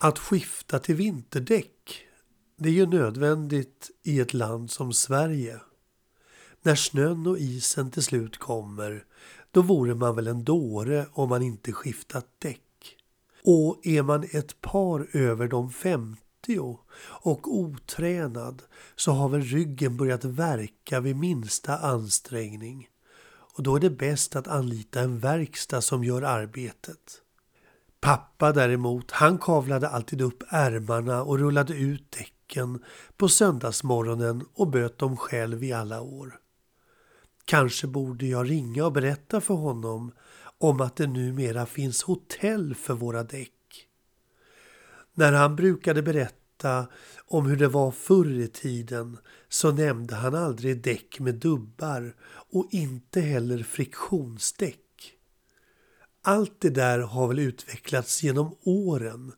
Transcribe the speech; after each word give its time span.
Att 0.00 0.18
skifta 0.18 0.78
till 0.78 0.94
vinterdäck, 0.94 2.04
det 2.56 2.68
är 2.68 2.72
ju 2.72 2.86
nödvändigt 2.86 3.90
i 4.02 4.20
ett 4.20 4.34
land 4.34 4.70
som 4.70 4.92
Sverige. 4.92 5.60
När 6.62 6.74
snön 6.74 7.26
och 7.26 7.38
isen 7.38 7.90
till 7.90 8.02
slut 8.02 8.38
kommer, 8.38 9.04
då 9.50 9.62
vore 9.62 9.94
man 9.94 10.16
väl 10.16 10.26
en 10.26 10.44
dåre 10.44 11.06
om 11.12 11.28
man 11.28 11.42
inte 11.42 11.72
skiftat 11.72 12.26
däck. 12.38 12.96
Och 13.44 13.86
är 13.86 14.02
man 14.02 14.28
ett 14.32 14.60
par 14.60 15.16
över 15.16 15.48
de 15.48 15.70
50 15.70 16.58
och 17.00 17.54
otränad 17.54 18.62
så 18.96 19.12
har 19.12 19.28
väl 19.28 19.42
ryggen 19.42 19.96
börjat 19.96 20.24
verka 20.24 21.00
vid 21.00 21.16
minsta 21.16 21.78
ansträngning. 21.78 22.88
Och 23.28 23.62
då 23.62 23.76
är 23.76 23.80
det 23.80 23.90
bäst 23.90 24.36
att 24.36 24.48
anlita 24.48 25.00
en 25.00 25.18
verkstad 25.18 25.80
som 25.80 26.04
gör 26.04 26.22
arbetet. 26.22 27.22
Pappa 28.00 28.52
däremot, 28.52 29.10
han 29.10 29.38
kavlade 29.38 29.88
alltid 29.88 30.20
upp 30.20 30.42
ärmarna 30.48 31.22
och 31.22 31.38
rullade 31.38 31.74
ut 31.74 32.16
däcken 32.18 32.84
på 33.16 33.28
söndagsmorgonen 33.28 34.44
och 34.54 34.70
böt 34.70 34.98
dem 34.98 35.16
själv 35.16 35.64
i 35.64 35.72
alla 35.72 36.00
år. 36.00 36.38
Kanske 37.44 37.86
borde 37.86 38.26
jag 38.26 38.50
ringa 38.50 38.86
och 38.86 38.92
berätta 38.92 39.40
för 39.40 39.54
honom 39.54 40.12
om 40.58 40.80
att 40.80 40.96
det 40.96 41.06
numera 41.06 41.66
finns 41.66 42.02
hotell 42.02 42.74
för 42.74 42.94
våra 42.94 43.22
däck. 43.22 43.52
När 45.14 45.32
han 45.32 45.56
brukade 45.56 46.02
berätta 46.02 46.86
om 47.26 47.46
hur 47.46 47.56
det 47.56 47.68
var 47.68 47.90
förr 47.90 48.40
i 48.40 48.48
tiden 48.48 49.18
så 49.48 49.72
nämnde 49.72 50.14
han 50.14 50.34
aldrig 50.34 50.82
däck 50.82 51.20
med 51.20 51.34
dubbar 51.34 52.14
och 52.50 52.68
inte 52.70 53.20
heller 53.20 53.62
friktionsdäck. 53.62 54.87
Allt 56.28 56.60
det 56.60 56.70
där 56.70 56.98
har 56.98 57.28
väl 57.28 57.38
utvecklats 57.38 58.22
genom 58.22 58.56
åren 58.62 59.32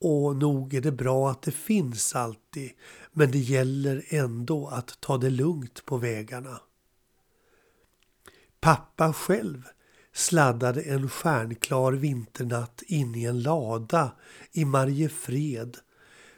och 0.00 0.36
nog 0.36 0.74
är 0.74 0.80
det 0.80 0.92
bra 0.92 1.30
att 1.30 1.42
det 1.42 1.52
finns 1.52 2.14
alltid 2.14 2.70
men 3.12 3.30
det 3.30 3.38
gäller 3.38 4.04
ändå 4.08 4.68
att 4.68 5.00
ta 5.00 5.18
det 5.18 5.30
lugnt 5.30 5.84
på 5.84 5.96
vägarna. 5.96 6.60
Pappa 8.60 9.12
själv 9.12 9.62
sladdade 10.12 10.82
en 10.82 11.08
stjärnklar 11.08 11.92
vinternatt 11.92 12.82
in 12.86 13.14
i 13.14 13.24
en 13.24 13.42
lada 13.42 14.12
i 14.52 14.64
Mariefred 14.64 15.76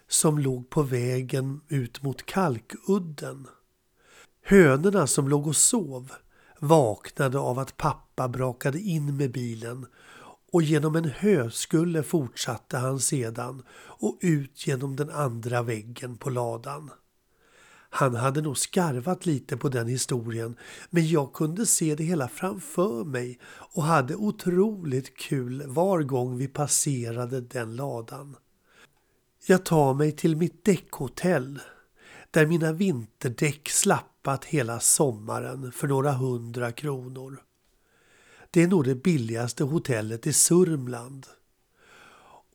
som 0.09 0.39
låg 0.39 0.71
på 0.71 0.83
vägen 0.83 1.61
ut 1.69 2.03
mot 2.03 2.27
Kalkudden. 2.27 3.47
Hönorna 4.43 5.07
som 5.07 5.29
låg 5.29 5.47
och 5.47 5.57
sov 5.57 6.13
vaknade 6.59 7.39
av 7.39 7.59
att 7.59 7.77
pappa 7.77 8.29
brakade 8.29 8.81
in 8.81 9.17
med 9.17 9.33
bilen 9.33 9.87
och 10.53 10.63
genom 10.63 10.97
en 10.97 11.05
höskulle 11.05 12.03
fortsatte 12.03 12.77
han 12.77 13.01
sedan 13.01 13.63
och 13.77 14.19
ut 14.21 14.67
genom 14.67 14.97
den 14.97 15.11
andra 15.11 15.63
väggen 15.63 16.17
på 16.17 16.31
ladan. 16.31 16.91
Han 17.91 18.15
hade 18.15 18.41
nog 18.41 18.59
skarvat 18.59 19.27
lite 19.27 19.57
på 19.57 19.69
den 19.69 19.89
historien 19.89 20.57
men 20.91 21.09
jag 21.09 21.33
kunde 21.33 21.67
se 21.67 21.95
det 21.95 22.05
hela 22.05 22.29
framför 22.29 23.05
mig 23.05 23.39
och 23.47 23.83
hade 23.83 24.15
otroligt 24.15 25.17
kul 25.17 25.63
var 25.67 26.03
gång 26.03 26.37
vi 26.37 26.49
passerade 26.49 27.41
den 27.41 27.77
ladan. 27.77 28.37
Jag 29.47 29.65
tar 29.65 29.95
mig 29.95 30.13
till 30.13 30.37
mitt 30.37 30.65
däckhotell 30.65 31.61
där 32.31 32.47
mina 32.47 32.73
vinterdäck 32.73 33.69
slapp 33.69 34.14
slappat 34.25 34.45
hela 34.45 34.81
sommaren 34.81 35.73
för 35.73 35.89
några 35.89 36.13
hundra 36.13 36.73
kronor. 36.73 37.43
Det 38.51 38.63
är 38.63 38.69
nog 38.69 38.85
det 38.85 38.95
billigaste 38.95 39.65
hotellet 39.65 40.27
i 40.27 40.33
Sörmland. 40.33 41.27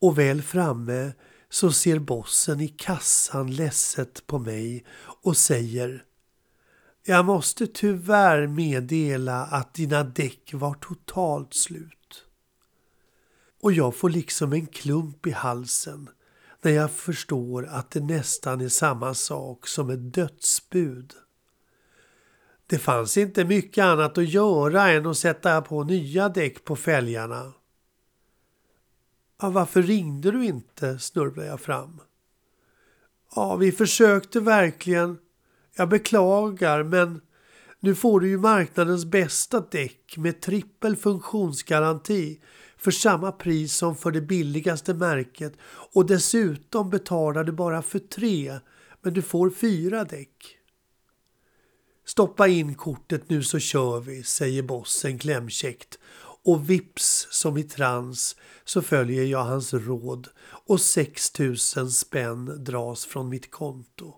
Och 0.02 0.18
väl 0.18 0.42
framme 0.42 1.12
så 1.50 1.72
ser 1.72 2.00
bossen 2.00 2.62
i 2.62 2.68
kassan 2.68 3.52
ledset 3.52 4.28
på 4.28 4.40
mig 4.40 4.86
och 5.24 5.38
säger 5.38 6.04
Jag 7.04 7.26
måste 7.26 7.68
tyvärr 7.68 8.48
meddela 8.48 9.46
att 9.46 9.74
dina 9.74 10.04
däck 10.04 10.54
var 10.54 10.74
totalt 10.74 11.54
slut. 11.54 12.26
Och 13.62 13.72
jag 13.72 13.96
får 13.96 14.10
liksom 14.10 14.54
en 14.54 14.68
klump 14.68 15.28
i 15.28 15.32
halsen 15.32 16.10
när 16.62 16.72
jag 16.72 16.92
förstår 16.92 17.66
att 17.66 17.92
det 17.92 18.00
nästan 18.02 18.62
är 18.62 18.70
samma 18.70 19.14
sak 19.14 19.68
som 19.68 19.90
ett 19.90 20.14
dödsbud. 20.14 21.14
Det 22.70 22.80
fanns 22.80 23.18
inte 23.18 23.46
mycket 23.46 23.84
annat 23.84 24.18
att 24.18 24.30
göra 24.30 24.90
än 24.90 25.06
att 25.06 25.18
sätta 25.18 25.62
på 25.62 25.84
nya 25.84 26.30
däck 26.30 26.64
på 26.64 26.76
fälgarna. 26.76 27.54
Ja, 29.42 29.50
varför 29.50 29.82
ringde 29.82 30.32
du 30.32 30.46
inte? 30.46 31.00
snurblade 31.00 31.48
jag 31.48 31.60
fram. 31.60 32.02
Ja, 33.36 33.56
vi 33.56 33.72
försökte 33.72 34.40
verkligen. 34.40 35.18
Jag 35.76 35.90
beklagar, 35.90 36.84
men 36.84 37.22
nu 37.80 37.96
får 37.96 38.20
du 38.20 38.28
ju 38.28 38.38
marknadens 38.38 39.06
bästa 39.06 39.60
däck 39.72 40.18
med 40.18 40.42
trippel 40.42 40.96
funktionsgaranti 40.96 42.40
för 42.78 42.92
samma 42.92 43.32
pris 43.32 43.76
som 43.76 43.96
för 43.96 44.12
det 44.12 44.22
billigaste 44.22 44.94
märket 44.94 45.54
och 45.94 46.06
dessutom 46.06 46.90
betalar 46.90 47.44
du 47.44 47.52
bara 47.52 47.82
för 47.82 48.00
tre 48.00 48.60
men 49.02 49.14
du 49.14 49.22
får 49.22 49.50
fyra 49.50 50.04
däck. 50.04 50.59
Stoppa 52.10 52.48
in 52.48 52.76
kortet 52.76 53.30
nu 53.30 53.44
så 53.44 53.60
kör 53.60 54.00
vi, 54.00 54.24
säger 54.24 54.62
bossen 54.62 55.20
klämkäckt 55.20 56.00
och 56.22 56.70
vips 56.70 57.28
som 57.32 57.58
i 57.58 57.64
trans 57.64 58.36
så 58.66 58.82
följer 58.82 59.24
jag 59.24 59.44
hans 59.44 59.74
råd 59.74 60.28
och 60.42 60.82
6000 60.82 61.92
spänn 61.92 62.64
dras 62.64 63.06
från 63.06 63.30
mitt 63.30 63.52
konto. 63.52 64.16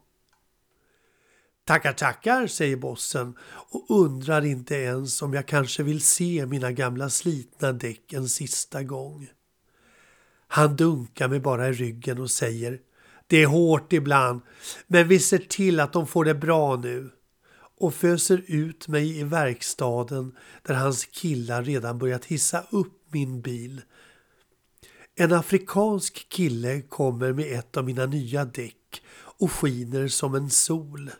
Tackar, 1.65 1.93
tackar, 1.93 2.47
säger 2.47 2.75
bossen 2.75 3.37
och 3.43 3.85
undrar 3.89 4.45
inte 4.45 4.75
ens 4.75 5.21
om 5.21 5.33
jag 5.33 5.45
kanske 5.45 5.83
vill 5.83 6.01
se 6.01 6.45
mina 6.45 6.71
gamla 6.71 7.09
slitna 7.09 7.71
däck 7.71 8.13
en 8.13 8.29
sista 8.29 8.83
gång. 8.83 9.29
Han 10.47 10.75
dunkar 10.75 11.27
mig 11.27 11.39
bara 11.39 11.69
i 11.69 11.73
ryggen 11.73 12.19
och 12.19 12.31
säger 12.31 12.79
Det 13.27 13.37
är 13.43 13.47
hårt 13.47 13.93
ibland, 13.93 14.41
men 14.87 15.07
vi 15.07 15.19
ser 15.19 15.37
till 15.37 15.79
att 15.79 15.93
de 15.93 16.07
får 16.07 16.25
det 16.25 16.35
bra 16.35 16.75
nu 16.75 17.11
och 17.81 17.93
föser 17.93 18.43
ut 18.47 18.87
mig 18.87 19.19
i 19.19 19.23
verkstaden 19.23 20.35
där 20.61 20.73
hans 20.73 21.05
killar 21.05 21.63
redan 21.63 21.97
börjat 21.97 22.25
hissa 22.25 22.63
upp 22.69 23.07
min 23.09 23.41
bil. 23.41 23.81
En 25.15 25.33
afrikansk 25.33 26.29
kille 26.29 26.81
kommer 26.81 27.33
med 27.33 27.59
ett 27.59 27.77
av 27.77 27.85
mina 27.85 28.05
nya 28.05 28.45
däck 28.45 29.01
och 29.13 29.51
skiner 29.51 30.07
som 30.07 30.35
en 30.35 30.49
sol. 30.49 31.11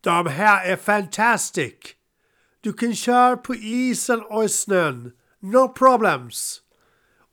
De 0.00 0.26
här 0.26 0.70
är 0.70 0.76
fantastic! 0.76 1.74
Du 2.60 2.72
kan 2.72 2.94
köra 2.94 3.36
på 3.36 3.54
isen 3.54 4.22
och 4.22 4.50
snön. 4.50 5.12
No 5.40 5.68
problems! 5.68 6.60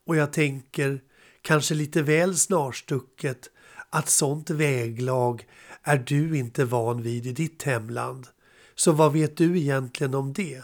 Och 0.07 0.15
jag 0.15 0.33
tänker, 0.33 1.01
kanske 1.41 1.73
lite 1.73 2.01
väl 2.01 2.37
snarstucket, 2.37 3.49
att 3.89 4.09
sånt 4.09 4.49
väglag 4.49 5.45
är 5.83 5.97
du 5.97 6.37
inte 6.37 6.65
van 6.65 7.01
vid 7.01 7.25
i 7.25 7.31
ditt 7.31 7.63
hemland. 7.63 8.27
Så 8.75 8.91
vad 8.91 9.13
vet 9.13 9.37
du 9.37 9.57
egentligen 9.59 10.15
om 10.15 10.33
det? 10.33 10.63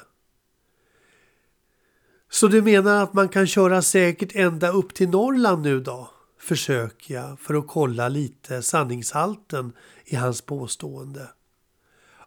Så 2.29 2.47
du 2.47 2.61
menar 2.61 3.03
att 3.03 3.13
man 3.13 3.29
kan 3.29 3.47
köra 3.47 3.81
säkert 3.81 4.35
ända 4.35 4.71
upp 4.71 4.93
till 4.93 5.09
Norrland 5.09 5.63
nu 5.63 5.79
då? 5.79 6.09
Försöker 6.39 7.13
jag 7.13 7.39
för 7.39 7.53
att 7.53 7.67
kolla 7.67 8.09
lite 8.09 8.61
sanningshalten 8.61 9.73
i 10.05 10.15
hans 10.15 10.41
påstående. 10.41 11.27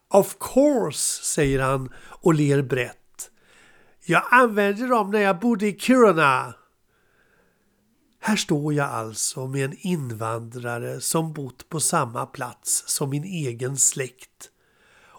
Of 0.09 0.37
course, 0.41 1.25
säger 1.25 1.61
han 1.61 1.93
och 1.99 2.35
ler 2.35 2.63
brett. 2.63 3.31
Jag 4.05 4.23
använde 4.31 4.87
dem 4.87 5.11
när 5.11 5.21
jag 5.21 5.41
bodde 5.41 5.67
i 5.67 5.79
Kiruna. 5.79 6.55
Här 8.27 8.37
står 8.37 8.75
jag 8.75 8.91
alltså 8.91 9.47
med 9.47 9.65
en 9.65 9.77
invandrare 9.81 11.01
som 11.01 11.33
bott 11.33 11.69
på 11.69 11.81
samma 11.81 12.27
plats 12.27 12.85
som 12.87 13.11
min 13.11 13.25
egen 13.25 13.77
släkt. 13.77 14.51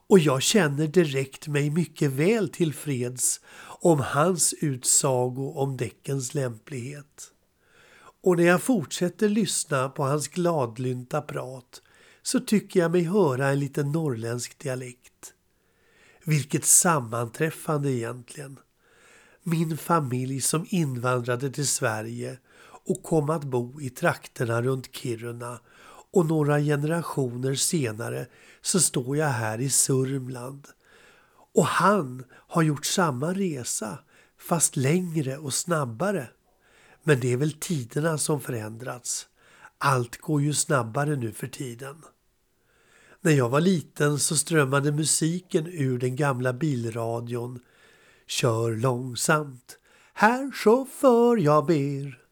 Och 0.07 0.19
jag 0.19 0.41
känner 0.41 0.87
direkt 0.87 1.47
mig 1.47 1.69
mycket 1.69 2.11
väl 2.11 2.49
tillfreds 2.49 3.41
om 3.81 3.99
hans 3.99 4.53
utsago 4.53 5.53
om 5.55 5.77
däckens 5.77 6.33
lämplighet. 6.33 7.31
Och 8.23 8.37
när 8.37 8.43
jag 8.43 8.61
fortsätter 8.61 9.29
lyssna 9.29 9.89
på 9.89 10.03
hans 10.03 10.27
gladlynta 10.27 11.21
prat 11.21 11.81
så 12.21 12.39
tycker 12.39 12.79
jag 12.79 12.91
mig 12.91 13.03
höra 13.03 13.47
en 13.47 13.59
liten 13.59 13.91
norrländsk 13.91 14.59
dialekt. 14.59 15.33
Vilket 16.25 16.65
sammanträffande 16.65 17.91
egentligen. 17.91 18.59
Min 19.43 19.77
familj 19.77 20.41
som 20.41 20.65
invandrade 20.69 21.49
till 21.49 21.67
Sverige 21.67 22.37
och 22.87 23.03
kom 23.03 23.29
att 23.29 23.43
bo 23.43 23.81
i 23.81 23.89
trakterna 23.89 24.61
runt 24.61 24.95
Kiruna 24.95 25.59
och 26.13 26.25
några 26.25 26.59
generationer 26.59 27.55
senare 27.55 28.27
så 28.61 28.79
står 28.79 29.17
jag 29.17 29.27
här 29.27 29.61
i 29.61 29.69
Sörmland. 29.69 30.67
Och 31.53 31.65
han 31.65 32.23
har 32.31 32.61
gjort 32.61 32.85
samma 32.85 33.33
resa 33.33 33.99
fast 34.39 34.75
längre 34.75 35.37
och 35.37 35.53
snabbare. 35.53 36.29
Men 37.03 37.19
det 37.19 37.33
är 37.33 37.37
väl 37.37 37.51
tiderna 37.51 38.17
som 38.17 38.41
förändrats. 38.41 39.27
Allt 39.77 40.17
går 40.17 40.41
ju 40.41 40.53
snabbare 40.53 41.15
nu 41.15 41.31
för 41.31 41.47
tiden. 41.47 42.03
När 43.21 43.31
jag 43.31 43.49
var 43.49 43.61
liten 43.61 44.19
så 44.19 44.37
strömmade 44.37 44.91
musiken 44.91 45.67
ur 45.67 45.99
den 45.99 46.15
gamla 46.15 46.53
bilradion. 46.53 47.59
Kör 48.27 48.75
långsamt, 48.75 49.77
herr 50.13 50.51
chaufför 50.51 51.37
jag 51.37 51.65
ber. 51.65 52.26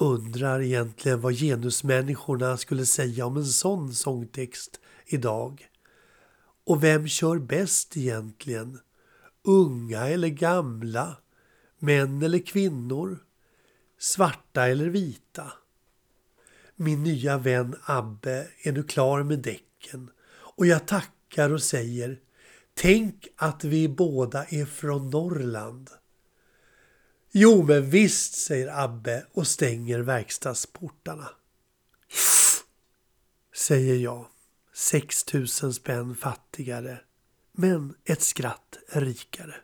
Undrar 0.00 0.60
egentligen 0.62 1.20
vad 1.20 1.38
genusmänniskorna 1.38 2.56
skulle 2.56 2.86
säga 2.86 3.26
om 3.26 3.36
en 3.36 3.46
sån 3.46 3.94
sångtext 3.94 4.80
idag. 5.06 5.68
Och 6.64 6.84
vem 6.84 7.08
kör 7.08 7.38
bäst 7.38 7.96
egentligen? 7.96 8.78
Unga 9.44 10.08
eller 10.08 10.28
gamla? 10.28 11.16
Män 11.78 12.22
eller 12.22 12.38
kvinnor? 12.38 13.18
Svarta 13.98 14.68
eller 14.68 14.88
vita? 14.88 15.52
Min 16.76 17.02
nya 17.02 17.38
vän 17.38 17.76
Abbe 17.82 18.46
är 18.62 18.72
nu 18.72 18.82
klar 18.82 19.22
med 19.22 19.38
däcken 19.38 20.10
och 20.30 20.66
jag 20.66 20.86
tackar 20.86 21.52
och 21.52 21.62
säger 21.62 22.18
Tänk 22.74 23.28
att 23.36 23.64
vi 23.64 23.88
båda 23.88 24.44
är 24.44 24.64
från 24.64 25.10
Norrland. 25.10 25.90
Jo 27.30 27.62
men 27.62 27.90
visst, 27.90 28.34
säger 28.34 28.84
Abbe 28.84 29.26
och 29.32 29.46
stänger 29.46 29.98
verkstadsportarna. 29.98 31.30
Säger 33.54 33.94
jag, 33.94 34.26
6000 34.74 35.74
spänn 35.74 36.16
fattigare, 36.16 37.00
men 37.52 37.94
ett 38.04 38.22
skratt 38.22 38.78
rikare. 38.88 39.54